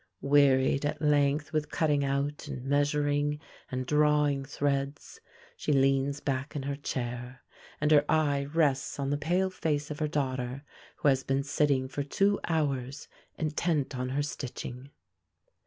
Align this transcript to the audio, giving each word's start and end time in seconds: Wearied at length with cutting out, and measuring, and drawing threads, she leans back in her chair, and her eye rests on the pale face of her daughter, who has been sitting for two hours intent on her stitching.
Wearied 0.23 0.83
at 0.83 0.99
length 0.99 1.53
with 1.53 1.69
cutting 1.69 2.03
out, 2.03 2.47
and 2.47 2.65
measuring, 2.65 3.39
and 3.69 3.85
drawing 3.85 4.43
threads, 4.43 5.21
she 5.55 5.71
leans 5.71 6.19
back 6.19 6.55
in 6.55 6.63
her 6.63 6.75
chair, 6.75 7.43
and 7.79 7.91
her 7.91 8.03
eye 8.09 8.45
rests 8.45 8.97
on 8.97 9.11
the 9.11 9.15
pale 9.17 9.51
face 9.51 9.91
of 9.91 9.99
her 9.99 10.07
daughter, 10.07 10.63
who 10.95 11.07
has 11.09 11.23
been 11.23 11.43
sitting 11.43 11.87
for 11.87 12.01
two 12.01 12.39
hours 12.45 13.07
intent 13.37 13.95
on 13.95 14.09
her 14.09 14.23
stitching. 14.23 14.89